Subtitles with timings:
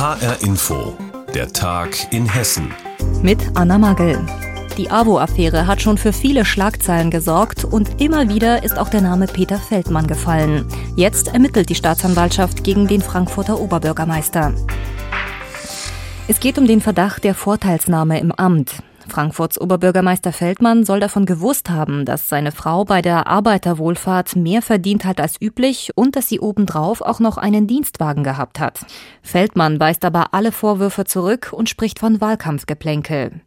[0.00, 0.96] HR Info,
[1.34, 2.72] der Tag in Hessen.
[3.20, 4.18] Mit Anna Magel.
[4.78, 9.26] Die AWO-Affäre hat schon für viele Schlagzeilen gesorgt und immer wieder ist auch der Name
[9.26, 10.66] Peter Feldmann gefallen.
[10.96, 14.54] Jetzt ermittelt die Staatsanwaltschaft gegen den Frankfurter Oberbürgermeister.
[16.28, 18.82] Es geht um den Verdacht der Vorteilsnahme im Amt.
[19.10, 25.04] Frankfurts Oberbürgermeister Feldmann soll davon gewusst haben, dass seine Frau bei der Arbeiterwohlfahrt mehr verdient
[25.04, 28.86] hat als üblich und dass sie obendrauf auch noch einen Dienstwagen gehabt hat.
[29.22, 33.40] Feldmann weist aber alle Vorwürfe zurück und spricht von Wahlkampfgeplänkel.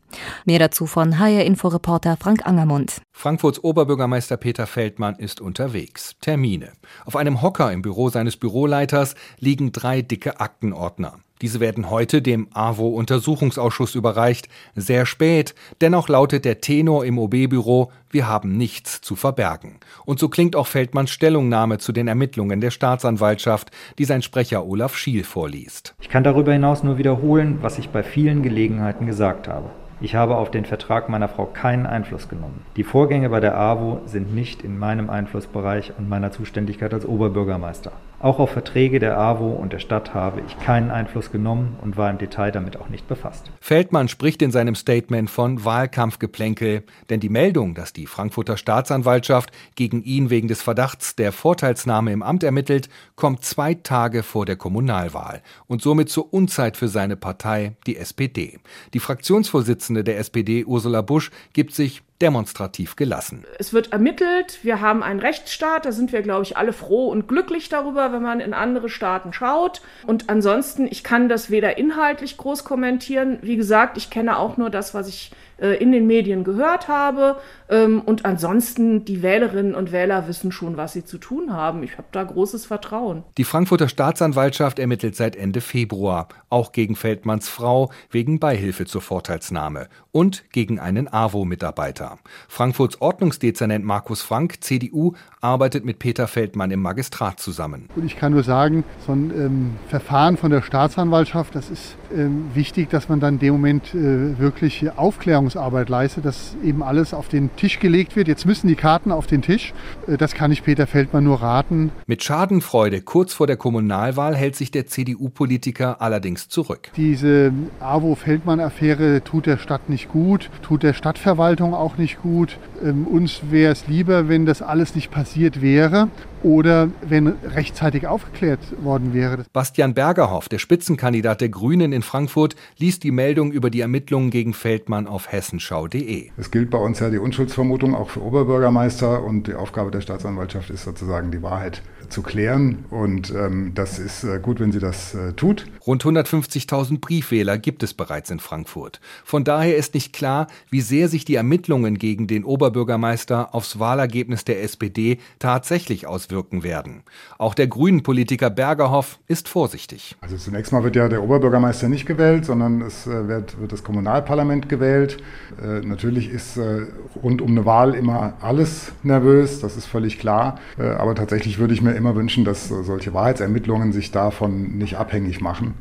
[0.46, 3.02] Mehr dazu von HR Inforeporter Frank Angermund.
[3.12, 6.16] Frankfurts Oberbürgermeister Peter Feldmann ist unterwegs.
[6.22, 6.74] Termine.
[7.06, 11.20] Auf einem Hocker im Büro seines Büroleiters liegen drei dicke Aktenordner.
[11.44, 14.48] Diese werden heute dem AWO-Untersuchungsausschuss überreicht.
[14.76, 15.54] Sehr spät.
[15.82, 19.82] Dennoch lautet der Tenor im OB-Büro, wir haben nichts zu verbergen.
[20.06, 24.96] Und so klingt auch Feldmanns Stellungnahme zu den Ermittlungen der Staatsanwaltschaft, die sein Sprecher Olaf
[24.96, 25.96] Schiel vorliest.
[26.00, 29.70] Ich kann darüber hinaus nur wiederholen, was ich bei vielen Gelegenheiten gesagt habe.
[30.00, 32.62] Ich habe auf den Vertrag meiner Frau keinen Einfluss genommen.
[32.78, 37.92] Die Vorgänge bei der AWO sind nicht in meinem Einflussbereich und meiner Zuständigkeit als Oberbürgermeister.
[38.24, 42.10] Auch auf Verträge der AWO und der Stadt habe ich keinen Einfluss genommen und war
[42.10, 43.52] im Detail damit auch nicht befasst.
[43.60, 50.04] Feldmann spricht in seinem Statement von Wahlkampfgeplänkel, denn die Meldung, dass die Frankfurter Staatsanwaltschaft gegen
[50.04, 55.42] ihn wegen des Verdachts der Vorteilsnahme im Amt ermittelt, kommt zwei Tage vor der Kommunalwahl
[55.68, 58.58] und somit zur Unzeit für seine Partei, die SPD.
[58.94, 63.44] Die Fraktionsvorsitzende der SPD, Ursula Busch, gibt sich demonstrativ gelassen.
[63.60, 67.28] Es wird ermittelt, wir haben einen Rechtsstaat, da sind wir, glaube ich, alle froh und
[67.28, 69.82] glücklich darüber, wenn man in andere Staaten schaut.
[70.08, 74.70] Und ansonsten, ich kann das weder inhaltlich groß kommentieren, wie gesagt, ich kenne auch nur
[74.70, 77.38] das, was ich äh, in den Medien gehört habe.
[77.70, 81.84] Ähm, und ansonsten, die Wählerinnen und Wähler wissen schon, was sie zu tun haben.
[81.84, 83.24] Ich habe da großes Vertrauen.
[83.38, 89.88] Die Frankfurter Staatsanwaltschaft ermittelt seit Ende Februar, auch gegen Feldmanns Frau wegen Beihilfe zur Vorteilsnahme
[90.12, 92.13] und gegen einen AWO-Mitarbeiter.
[92.48, 97.90] Frankfurts Ordnungsdezernent Markus Frank, CDU, arbeitet mit Peter Feldmann im Magistrat zusammen.
[97.96, 102.46] Und ich kann nur sagen, so ein ähm, Verfahren von der Staatsanwaltschaft, das ist ähm,
[102.54, 107.28] wichtig, dass man dann in dem Moment äh, wirklich Aufklärungsarbeit leistet, dass eben alles auf
[107.28, 108.28] den Tisch gelegt wird.
[108.28, 109.74] Jetzt müssen die Karten auf den Tisch.
[110.08, 111.92] Äh, das kann ich Peter Feldmann nur raten.
[112.08, 116.92] Mit Schadenfreude kurz vor der Kommunalwahl hält sich der CDU-Politiker allerdings zurück.
[116.96, 122.58] Diese AWO-Feldmann-Affäre tut der Stadt nicht gut, tut der Stadtverwaltung auch nicht gut.
[122.84, 126.10] Ähm, uns wäre es lieber, wenn das alles nicht passiert wäre
[126.44, 129.46] oder wenn rechtzeitig aufgeklärt worden wäre.
[129.54, 134.54] Bastian Bergerhoff, der Spitzenkandidat der Grünen in Frankfurt, liest die Meldung über die Ermittlungen gegen
[134.54, 136.30] Feldmann auf hessenschau.de.
[136.38, 140.70] Es gilt bei uns ja die Unschuldsvermutung auch für Oberbürgermeister und die Aufgabe der Staatsanwaltschaft
[140.70, 141.82] ist sozusagen die Wahrheit
[142.14, 145.66] zu klären und ähm, das ist äh, gut, wenn sie das äh, tut.
[145.86, 149.02] Rund 150.000 Briefwähler gibt es bereits in Frankfurt.
[149.26, 154.46] Von daher ist nicht klar, wie sehr sich die Ermittlungen gegen den Oberbürgermeister aufs Wahlergebnis
[154.46, 157.04] der SPD tatsächlich auswirken werden.
[157.38, 160.16] Auch der grünen Politiker Bergerhoff ist vorsichtig.
[160.22, 163.84] Also zunächst mal wird ja der Oberbürgermeister nicht gewählt, sondern es äh, wird, wird, das
[163.84, 165.18] Kommunalparlament gewählt.
[165.62, 166.86] Äh, natürlich ist äh,
[167.22, 170.60] rund um eine Wahl immer alles nervös, das ist völlig klar.
[170.78, 175.40] Äh, aber tatsächlich würde ich mir immer wünschen, dass solche Wahrheitsermittlungen sich davon nicht abhängig
[175.40, 175.74] machen.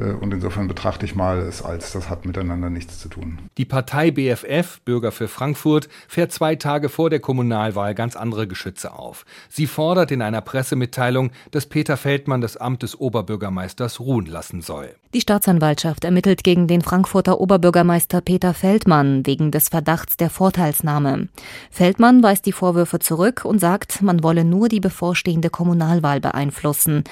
[0.00, 3.38] Äh, und insofern betrachte ich mal es als, das hat miteinander nichts zu tun.
[3.58, 8.92] Die Partei BFF, Bürger für Frankfurt, fährt zwei Tage vor der Kommunalwahl ganz andere Geschütze
[8.92, 9.24] auf.
[9.48, 14.94] Sie fordert in einer Pressemitteilung, dass Peter Feldmann das Amt des Oberbürgermeisters ruhen lassen soll.
[15.12, 21.28] Die Staatsanwaltschaft ermittelt gegen den Frankfurter Oberbürgermeister Peter Feldmann wegen des Verdachts der Vorteilsnahme.
[21.70, 27.04] Feldmann weist die Vorwürfe zurück und sagt, man wolle nur die bevorstehende Kommunalwahl beeinflussen.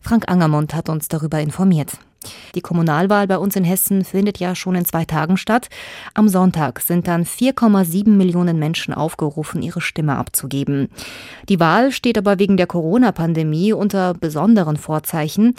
[0.00, 1.98] Frank Angermund hat uns darüber informiert.
[2.54, 5.68] Die Kommunalwahl bei uns in Hessen findet ja schon in zwei Tagen statt.
[6.14, 10.88] Am Sonntag sind dann 4,7 Millionen Menschen aufgerufen, ihre Stimme abzugeben.
[11.48, 15.54] Die Wahl steht aber wegen der Corona-Pandemie unter besonderen Vorzeichen.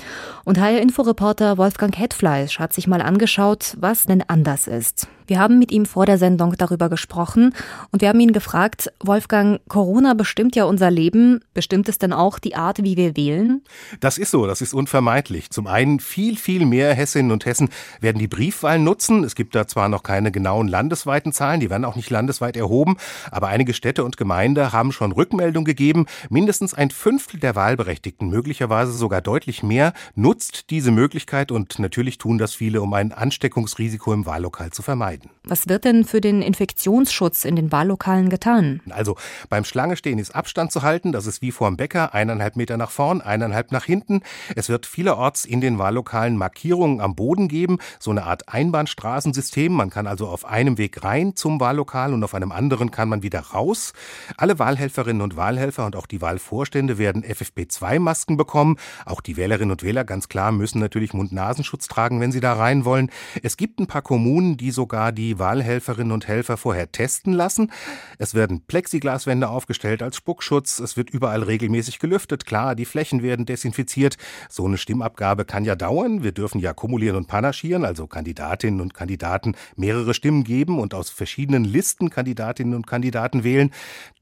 [0.45, 5.07] Und HR-Inforeporter Wolfgang Hetfleisch hat sich mal angeschaut, was denn anders ist.
[5.27, 7.53] Wir haben mit ihm vor der Sendung darüber gesprochen
[7.91, 11.41] und wir haben ihn gefragt, Wolfgang, Corona bestimmt ja unser Leben.
[11.53, 13.61] Bestimmt es denn auch die Art, wie wir wählen?
[13.99, 15.49] Das ist so, das ist unvermeidlich.
[15.49, 17.69] Zum einen viel, viel mehr Hessinnen und Hessen
[18.01, 19.23] werden die Briefwahl nutzen.
[19.23, 22.97] Es gibt da zwar noch keine genauen landesweiten Zahlen, die werden auch nicht landesweit erhoben,
[23.31, 26.05] aber einige Städte und Gemeinden haben schon Rückmeldung gegeben.
[26.29, 32.37] Mindestens ein Fünftel der Wahlberechtigten, möglicherweise sogar deutlich mehr, nutzt diese Möglichkeit und natürlich tun
[32.37, 35.12] das viele, um ein Ansteckungsrisiko im Wahllokal zu vermeiden.
[35.13, 35.29] Vermeiden.
[35.45, 38.81] Was wird denn für den Infektionsschutz in den Wahllokalen getan?
[38.89, 39.17] Also
[39.49, 41.11] beim Schlangestehen ist Abstand zu halten.
[41.11, 42.13] Das ist wie vor dem Bäcker.
[42.13, 44.21] Eineinhalb Meter nach vorn, eineinhalb nach hinten.
[44.55, 47.79] Es wird vielerorts in den Wahllokalen Markierungen am Boden geben.
[47.99, 49.71] So eine Art Einbahnstraßensystem.
[49.73, 53.23] Man kann also auf einem Weg rein zum Wahllokal und auf einem anderen kann man
[53.23, 53.93] wieder raus.
[54.37, 58.77] Alle Wahlhelferinnen und Wahlhelfer und auch die Wahlvorstände werden FFP2-Masken bekommen.
[59.05, 62.85] Auch die Wählerinnen und Wähler ganz klar müssen natürlich Mund-Nasenschutz tragen, wenn sie da rein
[62.85, 63.09] wollen.
[63.41, 67.71] Es gibt ein paar Kommunen, die sogar die Wahlhelferinnen und Helfer vorher testen lassen.
[68.17, 70.79] Es werden Plexiglaswände aufgestellt als Spuckschutz.
[70.79, 72.45] Es wird überall regelmäßig gelüftet.
[72.45, 74.17] Klar, die Flächen werden desinfiziert.
[74.49, 76.23] So eine Stimmabgabe kann ja dauern.
[76.23, 81.09] Wir dürfen ja kumulieren und panaschieren, also Kandidatinnen und Kandidaten mehrere Stimmen geben und aus
[81.09, 83.71] verschiedenen Listen Kandidatinnen und Kandidaten wählen.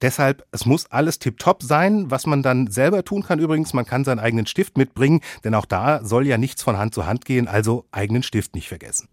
[0.01, 2.09] Deshalb, es muss alles tiptop sein.
[2.09, 5.65] Was man dann selber tun kann übrigens, man kann seinen eigenen Stift mitbringen, denn auch
[5.65, 9.07] da soll ja nichts von Hand zu Hand gehen, also eigenen Stift nicht vergessen.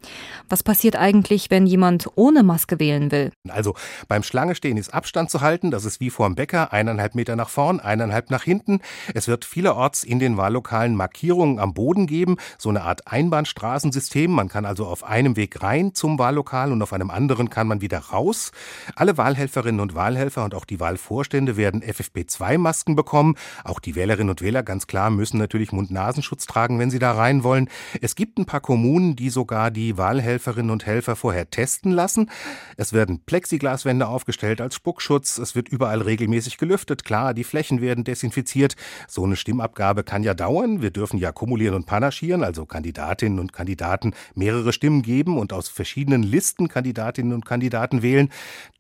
[0.48, 3.32] Was passiert eigentlich, wenn jemand ohne Maske wählen will?
[3.48, 3.74] Also
[4.08, 7.48] beim Schlangestehen ist Abstand zu halten, das ist wie vor dem Bäcker, eineinhalb Meter nach
[7.48, 8.80] vorn, eineinhalb nach hinten.
[9.14, 14.30] Es wird vielerorts in den Wahllokalen Markierungen am Boden geben, so eine Art Einbahnstraßensystem.
[14.30, 17.80] Man kann also auf einem Weg rein zum Wahllokal und auf einem anderen kann man
[17.80, 18.52] wieder raus.
[18.96, 23.36] Alle Wahlhelferinnen und Wahlhelfer und auch die Wahlvorstände werden FFP2-Masken bekommen.
[23.64, 27.44] Auch die Wählerinnen und Wähler ganz klar müssen natürlich Mund-Nasenschutz tragen, wenn sie da rein
[27.44, 27.68] wollen.
[28.00, 32.30] Es gibt ein paar Kommunen, die sogar die Wahlhelferinnen und Helfer vorher testen lassen.
[32.76, 35.38] Es werden Plexiglaswände aufgestellt als Spuckschutz.
[35.38, 37.04] Es wird überall regelmäßig gelüftet.
[37.04, 38.76] Klar, die Flächen werden desinfiziert.
[39.08, 40.82] So eine Stimmabgabe kann ja dauern.
[40.82, 45.68] Wir dürfen ja kumulieren und panaschieren, also Kandidatinnen und Kandidaten mehrere Stimmen geben und aus
[45.68, 48.30] verschiedenen Listen Kandidatinnen und Kandidaten wählen.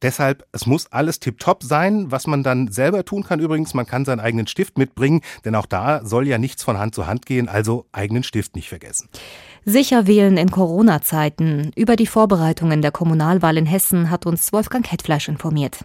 [0.02, 2.10] Deshalb, es muss alles tiptop sein.
[2.10, 5.66] Was man dann selber tun kann übrigens, man kann seinen eigenen Stift mitbringen, denn auch
[5.66, 9.08] da soll ja nichts von Hand zu Hand gehen, also eigenen Stift nicht vergessen.
[9.64, 11.72] Sicher wählen in Corona-Zeiten.
[11.76, 15.84] Über die Vorbereitungen der Kommunalwahl in Hessen hat uns Wolfgang Hetfleisch informiert.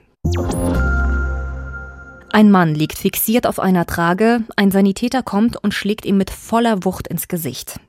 [2.31, 6.83] Ein Mann liegt fixiert auf einer Trage, ein Sanitäter kommt und schlägt ihm mit voller
[6.83, 7.79] Wucht ins Gesicht.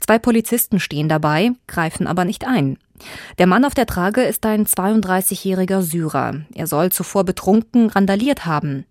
[0.00, 2.76] Zwei Polizisten stehen dabei, greifen aber nicht ein.
[3.38, 6.40] Der Mann auf der Trage ist ein 32-jähriger Syrer.
[6.54, 8.84] Er soll zuvor betrunken randaliert haben.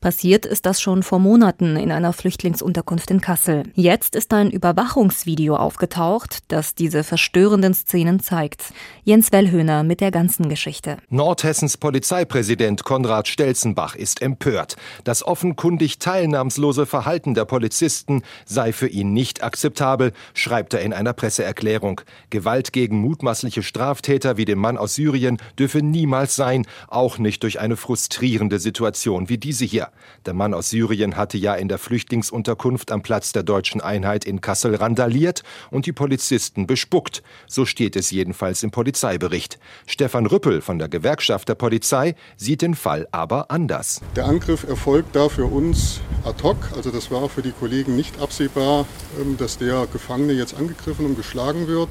[0.00, 3.64] Passiert ist das schon vor Monaten in einer Flüchtlingsunterkunft in Kassel.
[3.74, 8.72] Jetzt ist ein Überwachungsvideo aufgetaucht, das diese verstörenden Szenen zeigt.
[9.04, 10.96] Jens Wellhöhner mit der ganzen Geschichte.
[11.08, 14.76] Nordhessens Polizeipräsident Konrad Stelzenbach ist empört.
[15.04, 21.12] Das offenkundig teilnahmslose Verhalten der Polizisten sei für ihn nicht akzeptabel, schreibt er in einer
[21.12, 22.00] Presseerklärung.
[22.30, 27.60] Gewalt gegen mutmaßliche Straftäter wie den Mann aus Syrien dürfe niemals sein, auch nicht durch
[27.60, 29.88] eine frustrierende Situation wie diese diese hier.
[30.26, 34.40] Der Mann aus Syrien hatte ja in der Flüchtlingsunterkunft am Platz der deutschen Einheit in
[34.40, 37.22] Kassel randaliert und die Polizisten bespuckt.
[37.46, 39.58] So steht es jedenfalls im Polizeibericht.
[39.86, 44.00] Stefan Rüppel von der Gewerkschaft der Polizei sieht den Fall aber anders.
[44.16, 46.56] Der Angriff erfolgt da für uns ad hoc.
[46.74, 48.86] Also das war für die Kollegen nicht absehbar,
[49.20, 51.90] ähm, dass der Gefangene jetzt angegriffen und geschlagen wird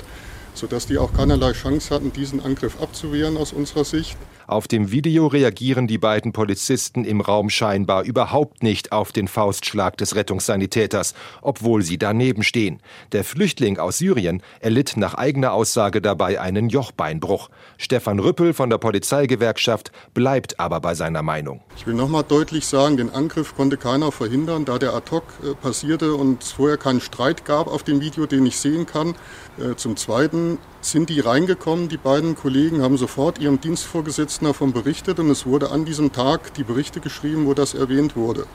[0.56, 4.18] sodass die auch keinerlei Chance hatten, diesen Angriff abzuwehren aus unserer Sicht.
[4.50, 9.96] Auf dem Video reagieren die beiden Polizisten im Raum scheinbar überhaupt nicht auf den Faustschlag
[9.98, 11.14] des Rettungssanitäters,
[11.44, 12.82] obwohl sie daneben stehen.
[13.12, 17.52] Der Flüchtling aus Syrien erlitt nach eigener Aussage dabei einen Jochbeinbruch.
[17.78, 21.62] Stefan Rüppel von der Polizeigewerkschaft bleibt aber bei seiner Meinung.
[21.78, 25.54] Ich will nochmal deutlich sagen, den Angriff konnte keiner verhindern, da der ad hoc äh,
[25.54, 29.14] passierte und es vorher keinen Streit gab auf dem Video, den ich sehen kann.
[29.60, 35.20] Äh, zum Zweiten sind die reingekommen, die beiden Kollegen haben sofort ihrem Dienstvorgesetzten davon berichtet
[35.20, 38.46] und es wurde an diesem Tag die Berichte geschrieben, wo das erwähnt wurde.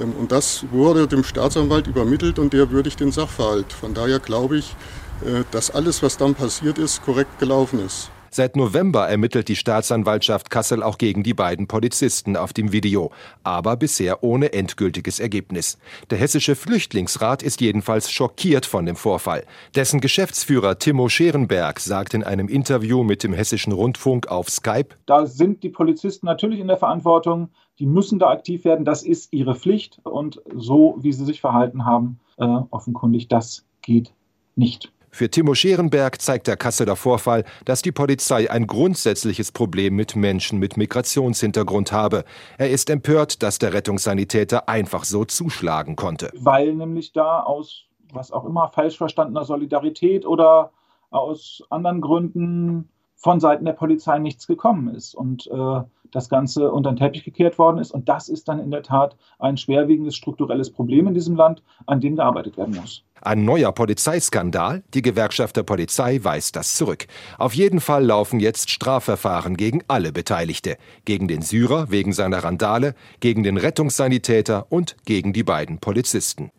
[0.00, 3.72] Ähm, und das wurde dem Staatsanwalt übermittelt und der würdigt den Sachverhalt.
[3.72, 4.76] Von daher glaube ich,
[5.24, 8.10] äh, dass alles, was dann passiert ist, korrekt gelaufen ist.
[8.36, 13.10] Seit November ermittelt die Staatsanwaltschaft Kassel auch gegen die beiden Polizisten auf dem Video,
[13.44, 15.78] aber bisher ohne endgültiges Ergebnis.
[16.10, 19.46] Der hessische Flüchtlingsrat ist jedenfalls schockiert von dem Vorfall.
[19.74, 25.24] Dessen Geschäftsführer Timo Scherenberg sagt in einem Interview mit dem hessischen Rundfunk auf Skype: Da
[25.24, 29.54] sind die Polizisten natürlich in der Verantwortung, die müssen da aktiv werden, das ist ihre
[29.54, 34.12] Pflicht und so wie sie sich verhalten haben, äh, offenkundig das geht
[34.56, 34.92] nicht.
[35.16, 40.58] Für Timo Scherenberg zeigt der Kasseler Vorfall, dass die Polizei ein grundsätzliches Problem mit Menschen
[40.58, 42.26] mit Migrationshintergrund habe.
[42.58, 46.28] Er ist empört, dass der Rettungssanitäter einfach so zuschlagen konnte.
[46.34, 50.72] Weil nämlich da aus was auch immer falsch verstandener Solidarität oder
[51.08, 55.80] aus anderen Gründen von Seiten der Polizei nichts gekommen ist und äh,
[56.12, 57.92] das Ganze unter den Teppich gekehrt worden ist.
[57.92, 62.00] Und das ist dann in der Tat ein schwerwiegendes strukturelles Problem in diesem Land, an
[62.00, 63.02] dem gearbeitet werden muss.
[63.22, 64.82] Ein neuer Polizeiskandal?
[64.94, 67.06] Die Gewerkschaft der Polizei weist das zurück.
[67.38, 70.76] Auf jeden Fall laufen jetzt Strafverfahren gegen alle Beteiligte.
[71.04, 76.50] Gegen den Syrer wegen seiner Randale, gegen den Rettungssanitäter und gegen die beiden Polizisten.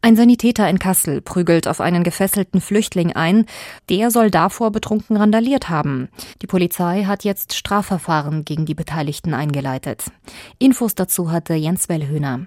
[0.00, 3.46] Ein Sanitäter in Kassel prügelt auf einen gefesselten Flüchtling ein.
[3.88, 6.08] Der soll davor betrunken randaliert haben.
[6.40, 10.04] Die Polizei hat jetzt Strafverfahren gegen die Beteiligten eingeleitet.
[10.58, 12.46] Infos dazu hatte Jens Wellhöhner.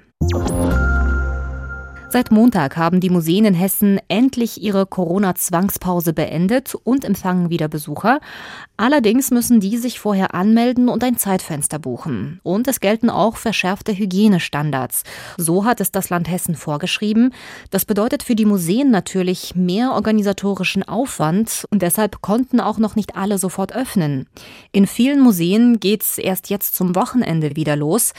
[2.11, 8.19] Seit Montag haben die Museen in Hessen endlich ihre Corona-Zwangspause beendet und empfangen wieder Besucher.
[8.75, 12.41] Allerdings müssen die sich vorher anmelden und ein Zeitfenster buchen.
[12.43, 15.03] Und es gelten auch verschärfte Hygienestandards.
[15.37, 17.33] So hat es das Land Hessen vorgeschrieben.
[17.69, 23.15] Das bedeutet für die Museen natürlich mehr organisatorischen Aufwand und deshalb konnten auch noch nicht
[23.15, 24.27] alle sofort öffnen.
[24.73, 28.11] In vielen Museen geht's erst jetzt zum Wochenende wieder los.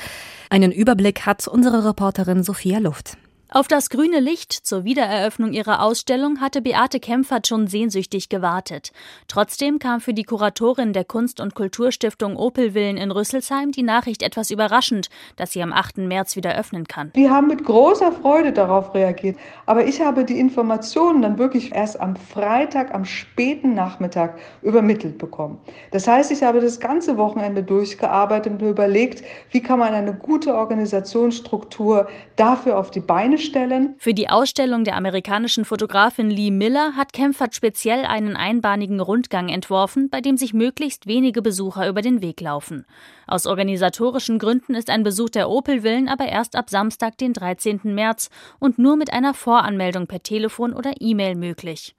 [0.48, 3.18] Einen Überblick hat unsere Reporterin Sophia Luft.
[3.54, 8.92] Auf das grüne Licht zur Wiedereröffnung ihrer Ausstellung hatte Beate Kempfert schon sehnsüchtig gewartet.
[9.28, 14.50] Trotzdem kam für die Kuratorin der Kunst- und Kulturstiftung Opelwillen in Rüsselsheim die Nachricht etwas
[14.50, 15.98] überraschend, dass sie am 8.
[15.98, 17.10] März wieder öffnen kann.
[17.12, 19.36] Wir haben mit großer Freude darauf reagiert.
[19.66, 25.58] Aber ich habe die Informationen dann wirklich erst am Freitag, am späten Nachmittag übermittelt bekommen.
[25.90, 30.54] Das heißt, ich habe das ganze Wochenende durchgearbeitet und überlegt, wie kann man eine gute
[30.54, 33.94] Organisationsstruktur dafür auf die Beine stellen.
[33.98, 40.08] Für die Ausstellung der amerikanischen Fotografin Lee Miller hat Kempfert speziell einen einbahnigen Rundgang entworfen,
[40.10, 42.86] bei dem sich möglichst wenige Besucher über den Weg laufen.
[43.26, 47.80] Aus organisatorischen Gründen ist ein Besuch der Opel-Villen aber erst ab Samstag, den 13.
[47.84, 51.94] März und nur mit einer Voranmeldung per Telefon oder E-Mail möglich.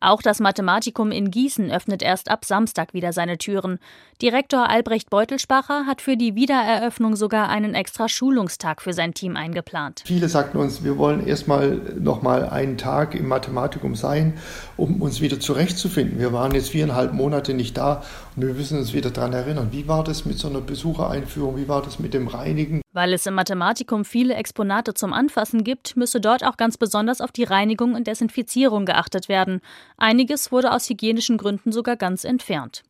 [0.00, 3.78] Auch das Mathematikum in Gießen öffnet erst ab Samstag wieder seine Türen.
[4.22, 10.02] Direktor Albrecht Beutelspacher hat für die Wiedereröffnung sogar einen extra Schulungstag für sein Team eingeplant.
[10.06, 14.38] Viele sagten uns, wir wollen erstmal noch mal einen Tag im Mathematikum sein,
[14.78, 16.18] um uns wieder zurechtzufinden.
[16.18, 18.02] Wir waren jetzt viereinhalb Monate nicht da
[18.46, 19.68] wir müssen uns wieder daran erinnern.
[19.70, 21.56] Wie war das mit so einer Besuchereinführung?
[21.56, 22.80] Wie war das mit dem Reinigen?
[22.92, 27.32] Weil es im Mathematikum viele Exponate zum Anfassen gibt, müsse dort auch ganz besonders auf
[27.32, 29.60] die Reinigung und Desinfizierung geachtet werden.
[29.96, 32.82] Einiges wurde aus hygienischen Gründen sogar ganz entfernt.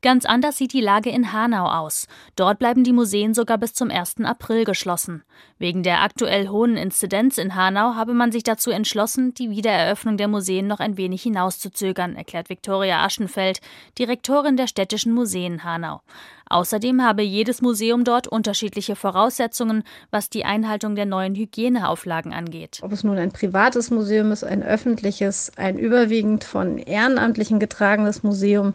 [0.00, 2.06] Ganz anders sieht die Lage in Hanau aus.
[2.36, 4.20] Dort bleiben die Museen sogar bis zum 1.
[4.22, 5.24] April geschlossen.
[5.58, 10.28] Wegen der aktuell hohen Inzidenz in Hanau habe man sich dazu entschlossen, die Wiedereröffnung der
[10.28, 13.60] Museen noch ein wenig hinauszuzögern, erklärt Viktoria Aschenfeld,
[13.98, 16.02] Direktorin der Städtischen Museen Hanau.
[16.50, 22.80] Außerdem habe jedes Museum dort unterschiedliche Voraussetzungen, was die Einhaltung der neuen Hygieneauflagen angeht.
[22.82, 28.74] Ob es nun ein privates Museum ist, ein öffentliches, ein überwiegend von Ehrenamtlichen getragenes Museum,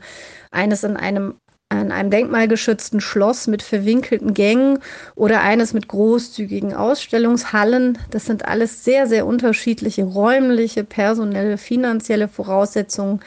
[0.51, 1.35] eines in einem
[1.69, 4.79] an einem denkmalgeschützten Schloss mit verwinkelten Gängen
[5.15, 7.97] oder eines mit großzügigen Ausstellungshallen.
[8.11, 13.21] Das sind alles sehr, sehr unterschiedliche räumliche, personelle, finanzielle Voraussetzungen,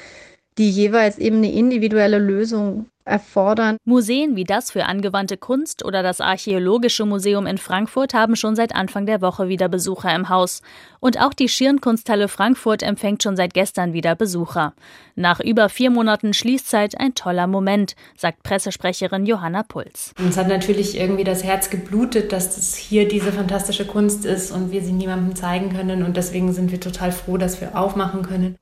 [0.59, 3.77] die jeweils eben eine individuelle Lösung erfordern.
[3.85, 8.75] Museen wie das für angewandte Kunst oder das Archäologische Museum in Frankfurt haben schon seit
[8.75, 10.61] Anfang der Woche wieder Besucher im Haus.
[10.99, 14.75] Und auch die Schirnkunsthalle Frankfurt empfängt schon seit gestern wieder Besucher.
[15.15, 20.13] Nach über vier Monaten Schließzeit ein toller Moment, sagt Pressesprecherin Johanna Puls.
[20.19, 24.73] Uns hat natürlich irgendwie das Herz geblutet, dass das hier diese fantastische Kunst ist und
[24.73, 26.03] wir sie niemandem zeigen können.
[26.03, 28.57] Und deswegen sind wir total froh, dass wir aufmachen können.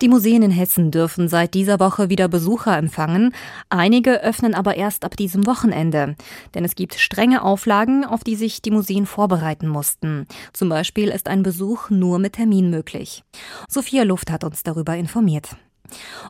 [0.00, 3.34] Die Museen in Hessen dürfen seit dieser Woche wieder Besucher empfangen.
[3.68, 6.16] Einige öffnen aber erst ab diesem Wochenende.
[6.54, 10.26] Denn es gibt strenge Auflagen, auf die sich die Museen vorbereiten mussten.
[10.54, 13.24] Zum Beispiel ist ein Besuch nur mit Termin möglich.
[13.68, 15.56] Sophia Luft hat uns darüber informiert.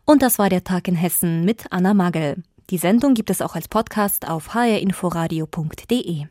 [0.05, 2.43] Und das war der Tag in Hessen mit Anna Magel.
[2.71, 6.27] Die Sendung gibt es auch als Podcast auf hrinforadio.de.